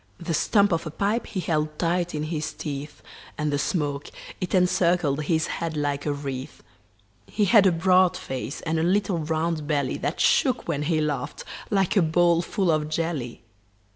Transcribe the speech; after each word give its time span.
The 0.19 0.33
stump 0.33 0.71
of 0.71 0.87
a 0.87 0.89
pipe 0.89 1.27
he 1.27 1.39
held 1.39 1.77
tight 1.77 2.15
in 2.15 2.23
his 2.23 2.53
teeth, 2.53 3.03
And 3.37 3.53
the 3.53 3.59
smoke, 3.59 4.09
it 4.41 4.55
encircled 4.55 5.25
his 5.25 5.45
head 5.45 5.77
like 5.77 6.07
a 6.07 6.11
wreath. 6.11 6.63
He 7.27 7.45
had 7.45 7.67
a 7.67 7.71
broad 7.71 8.17
face 8.17 8.61
and 8.61 8.79
a 8.79 8.83
little 8.83 9.19
round 9.19 9.67
belly 9.67 9.99
That 9.99 10.19
shook 10.19 10.67
when 10.67 10.81
he 10.81 11.01
laughed 11.01 11.43
like 11.69 11.95
a 11.95 12.01
bowl 12.01 12.41
full 12.41 12.71
of 12.71 12.89
jelly. 12.89 13.43